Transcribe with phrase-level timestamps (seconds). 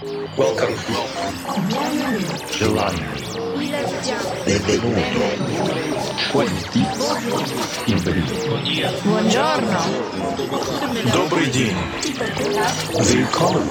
[0.00, 0.76] Welcome.
[2.52, 2.94] July.
[4.46, 5.00] Benvenuto.
[6.30, 6.86] 20.
[9.02, 9.80] Buongiorno.
[11.12, 11.74] Добрый день.
[12.94, 13.66] Welcome.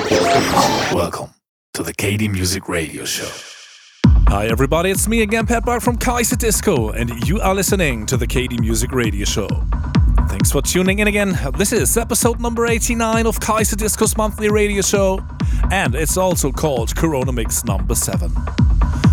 [0.00, 0.94] Welcome.
[0.94, 1.34] Welcome
[1.74, 3.28] to the KD Music Radio Show.
[4.28, 8.26] Hi everybody, it's me again, Pat Bark from Kaiserdisco, and you are listening to the
[8.26, 9.48] KD Music Radio Show.
[10.40, 11.38] Thanks for tuning in again.
[11.58, 15.22] This is episode number 89 of Kaiserdisco's monthly radio show,
[15.70, 18.32] and it's also called Corona Mix number 7.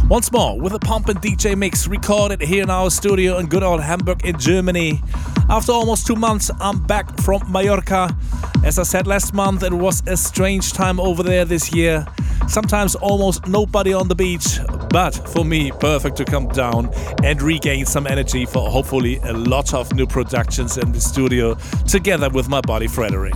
[0.09, 3.61] Once more, with a pump and DJ mix recorded here in our studio in good
[3.61, 5.01] old Hamburg in Germany.
[5.49, 8.15] After almost two months, I'm back from Mallorca.
[8.63, 12.07] As I said last month, it was a strange time over there this year.
[12.47, 16.89] Sometimes almost nobody on the beach, but for me, perfect to come down
[17.21, 21.55] and regain some energy for hopefully a lot of new productions in the studio
[21.85, 23.35] together with my buddy Frederick.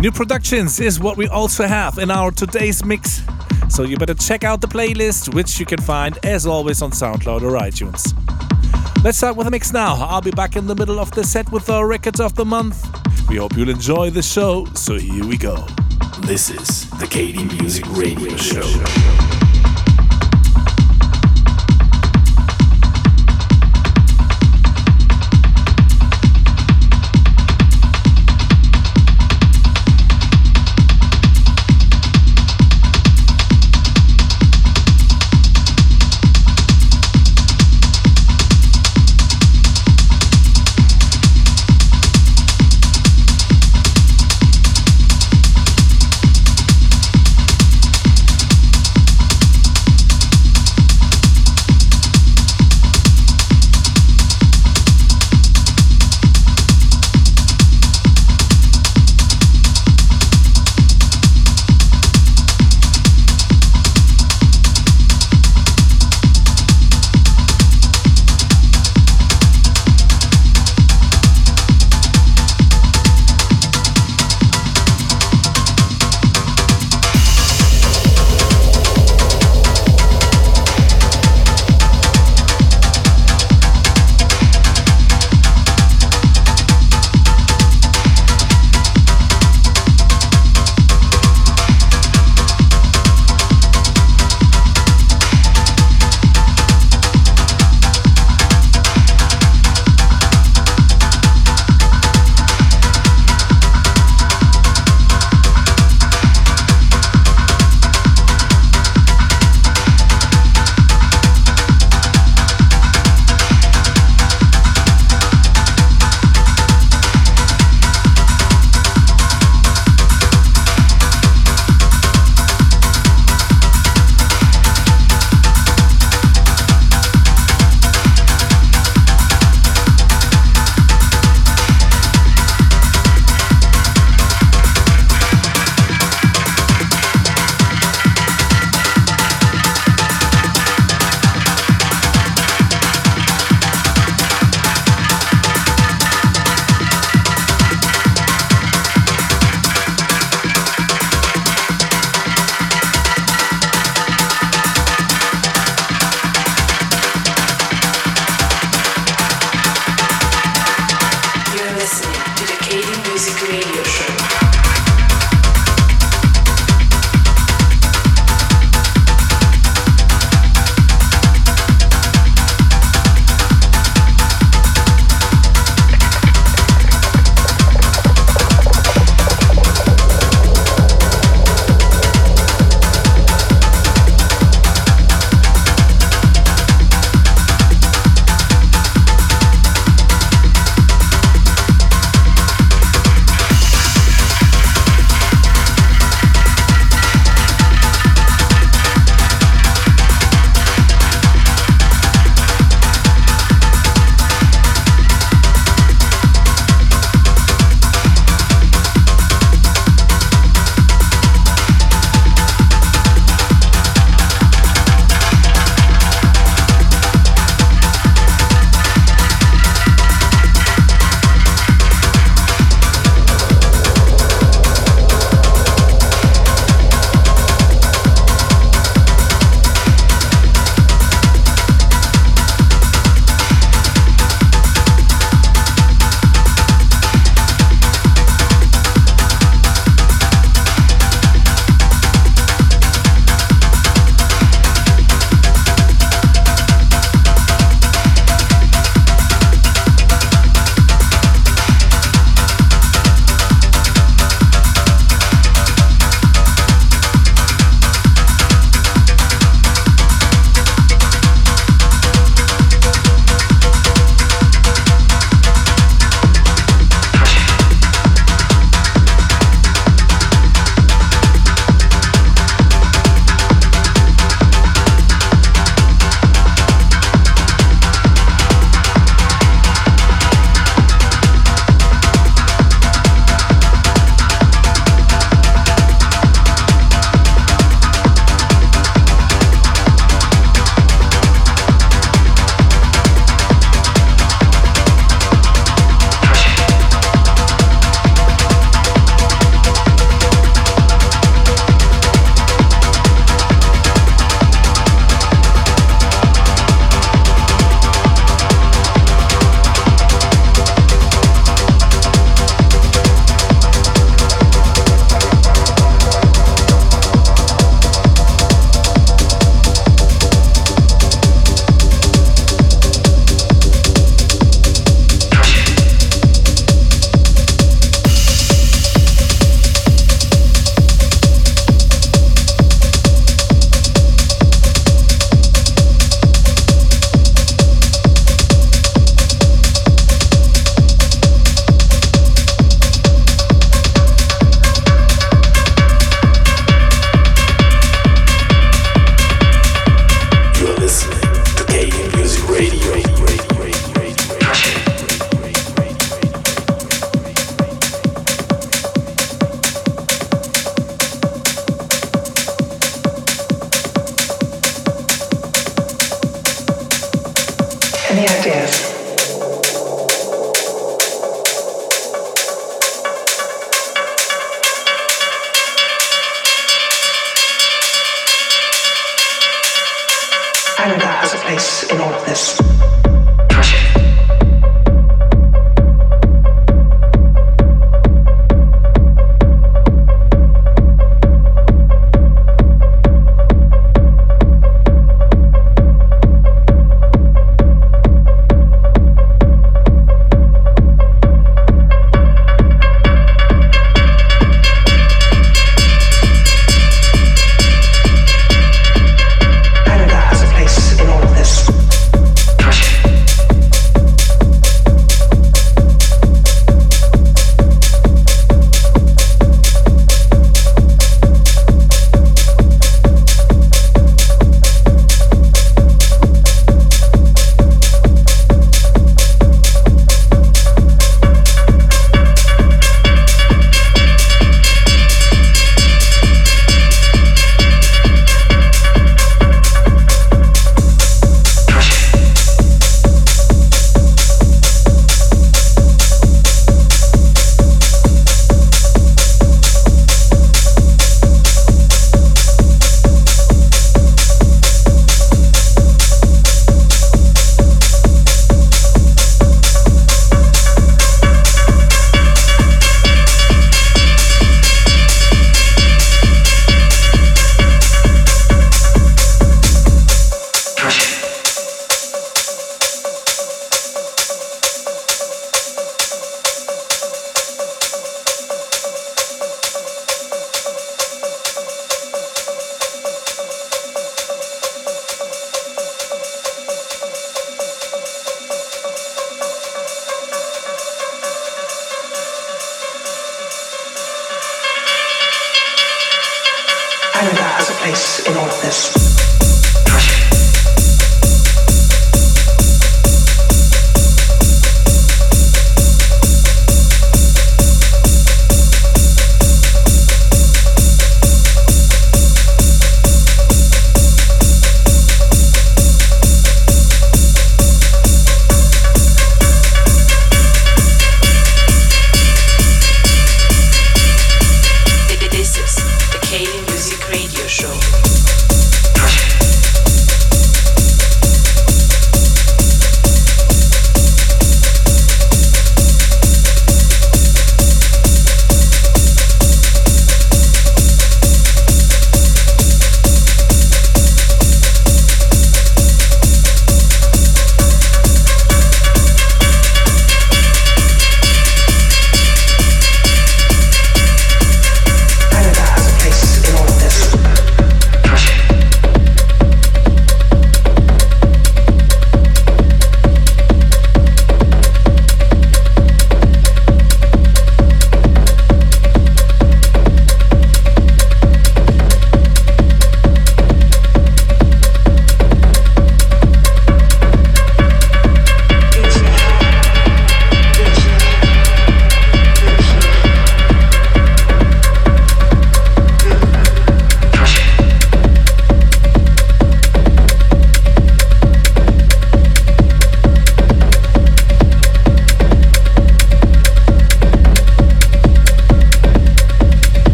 [0.00, 3.22] New productions is what we also have in our today's mix.
[3.68, 7.42] So you better check out the playlist, which you can find as always on SoundCloud
[7.42, 8.12] or iTunes.
[9.04, 9.96] Let's start with the mix now.
[9.96, 12.86] I'll be back in the middle of the set with our records of the month.
[13.28, 15.56] We hope you'll enjoy the show, so here we go.
[16.20, 19.33] This is the KD Music Radio Show.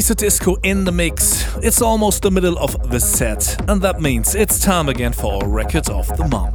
[0.00, 1.44] Still Disco in the mix.
[1.58, 5.48] It's almost the middle of the set, and that means it's time again for our
[5.48, 6.54] record of the month.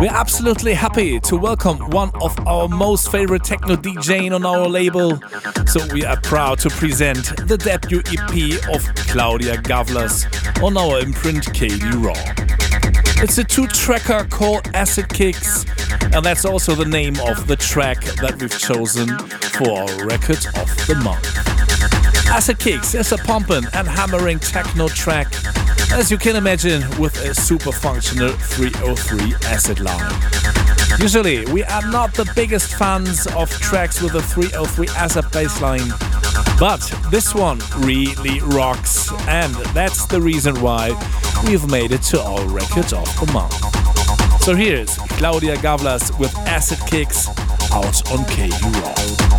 [0.00, 5.20] We're absolutely happy to welcome one of our most favorite techno DJ on our label,
[5.68, 10.26] so we are proud to present the debut EP of Klaudia Gawlas
[10.62, 13.22] on our imprint KD Raw.
[13.22, 15.64] It's a two tracker called Acid Kicks,
[16.12, 19.16] and that's also the name of the track that we've chosen
[19.56, 21.61] for our record of the month.
[22.32, 25.30] Acid Kicks is a pumping and hammering techno track,
[25.92, 30.10] as you can imagine, with a super functional 303 acid line.
[30.98, 35.90] Usually, we are not the biggest fans of tracks with a 303 acid bassline,
[36.58, 40.88] but this one really rocks, and that's the reason why
[41.44, 43.52] we've made it to our record of the month.
[44.42, 47.28] So here's Klaudia Gawlas with Acid Kicks
[47.72, 49.31] out on KD Raw.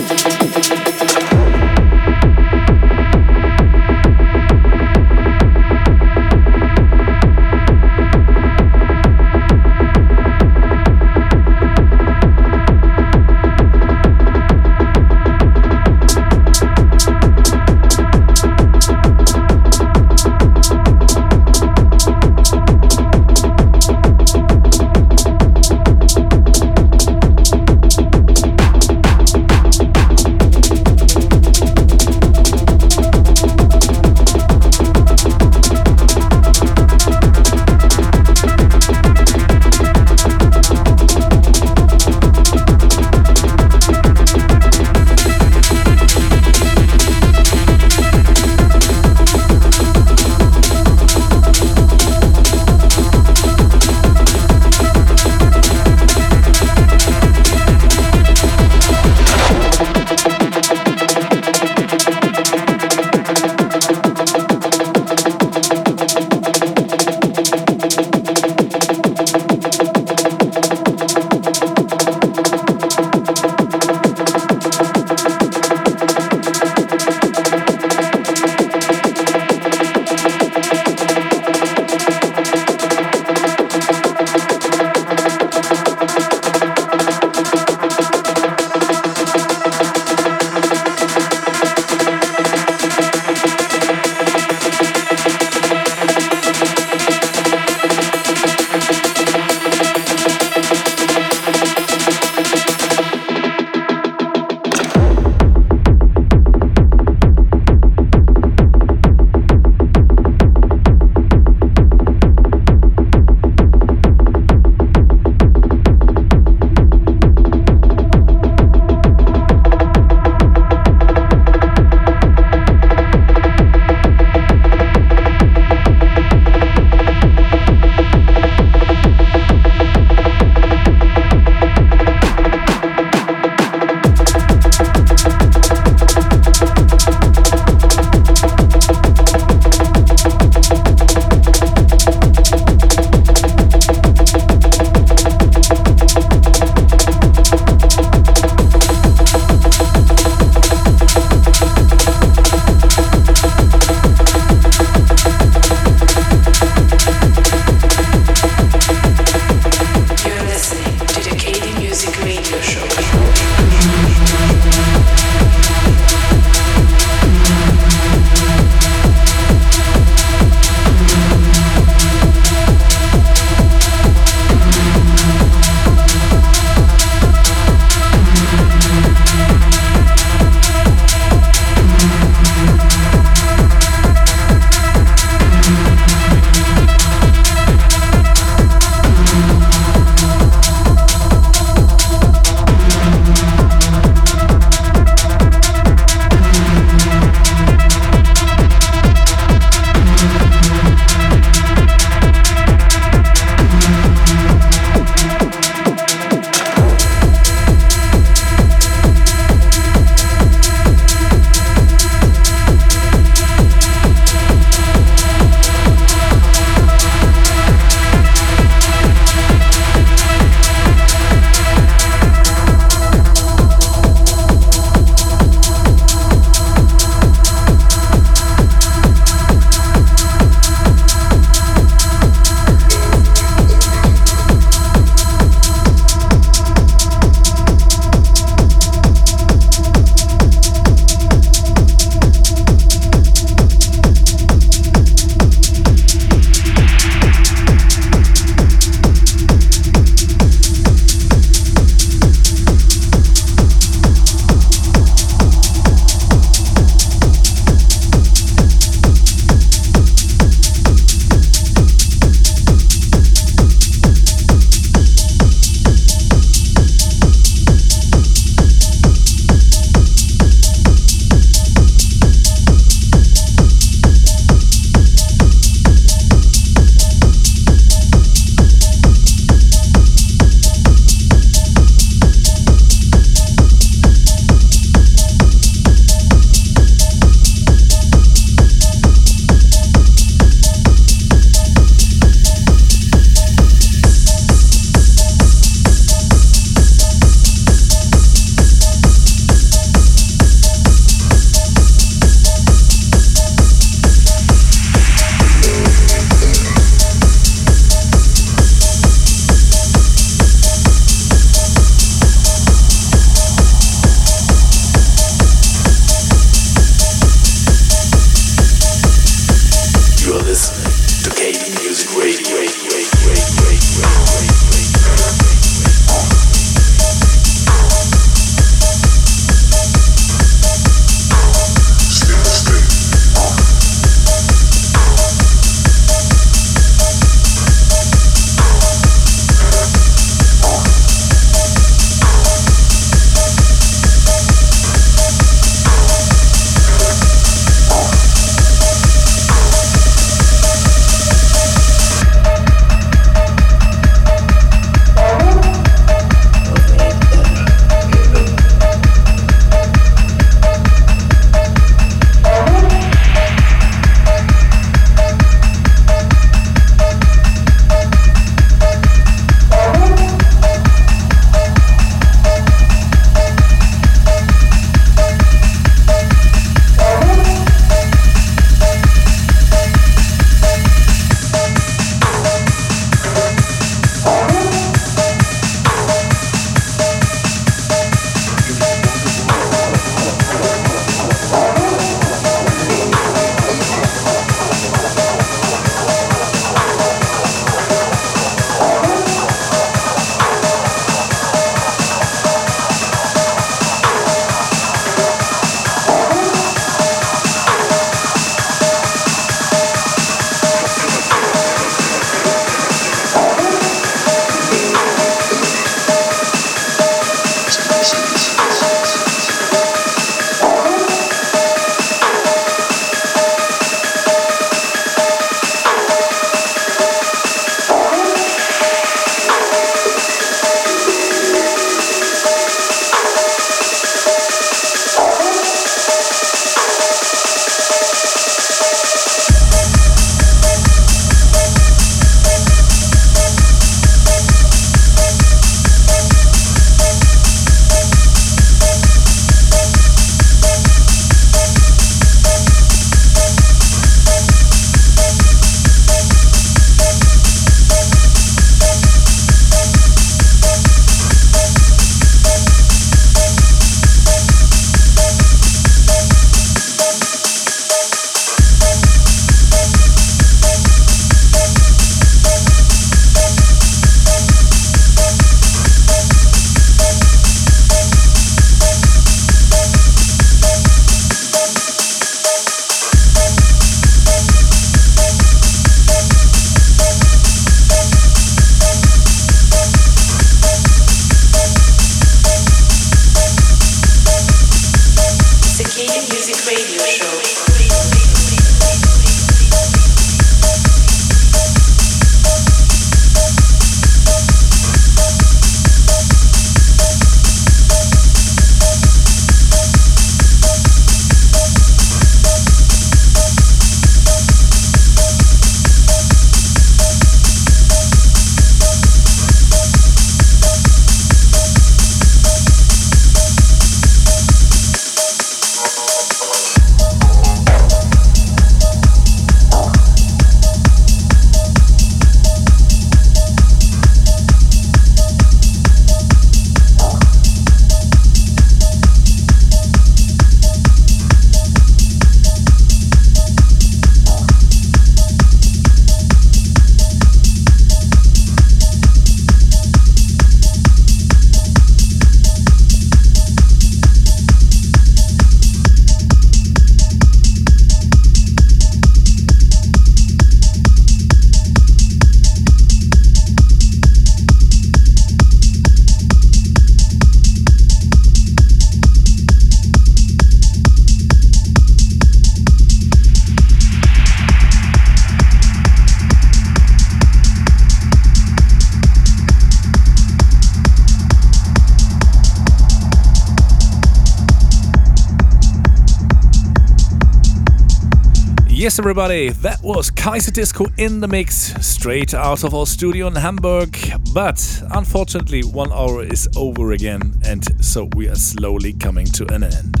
[588.94, 593.98] Yes, everybody, that was Kaiserdisco in the mix, straight out of our studio in Hamburg.
[594.32, 599.64] But unfortunately, one hour is over again, and so we are slowly coming to an
[599.64, 600.00] end.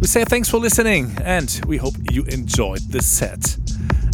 [0.00, 3.56] We say thanks for listening, and we hope you enjoyed this set.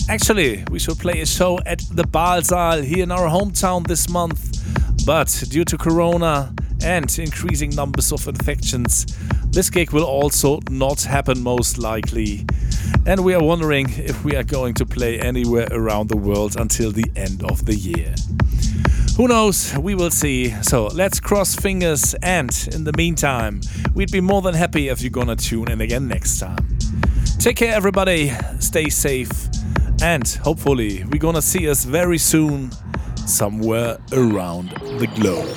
[0.09, 5.05] Actually, we should play a show at the Baalsaal here in our hometown this month,
[5.05, 9.05] but due to Corona and increasing numbers of infections,
[9.49, 12.47] this gig will also not happen most likely.
[13.07, 16.91] And we are wondering if we are going to play anywhere around the world until
[16.91, 18.15] the end of the year.
[19.17, 19.77] Who knows?
[19.79, 20.51] We will see.
[20.63, 22.15] So let's cross fingers.
[22.23, 23.61] And in the meantime,
[23.95, 26.79] we'd be more than happy if you're gonna tune in again next time.
[27.39, 28.33] Take care, everybody.
[28.59, 29.31] Stay safe.
[30.03, 32.71] And hopefully, we're gonna see us very soon
[33.27, 35.57] somewhere around the globe.